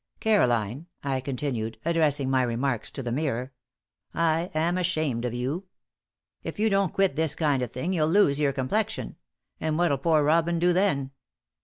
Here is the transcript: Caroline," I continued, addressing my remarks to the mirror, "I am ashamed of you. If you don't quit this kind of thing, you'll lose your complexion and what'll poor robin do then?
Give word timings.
Caroline," 0.19 0.87
I 1.03 1.19
continued, 1.21 1.77
addressing 1.85 2.27
my 2.27 2.41
remarks 2.41 2.89
to 2.89 3.03
the 3.03 3.11
mirror, 3.11 3.53
"I 4.15 4.49
am 4.55 4.75
ashamed 4.79 5.25
of 5.25 5.33
you. 5.35 5.65
If 6.43 6.57
you 6.57 6.71
don't 6.71 6.91
quit 6.91 7.15
this 7.15 7.35
kind 7.35 7.61
of 7.61 7.69
thing, 7.69 7.93
you'll 7.93 8.07
lose 8.07 8.39
your 8.39 8.51
complexion 8.51 9.17
and 9.59 9.77
what'll 9.77 9.99
poor 9.99 10.23
robin 10.23 10.57
do 10.57 10.73
then? 10.73 11.11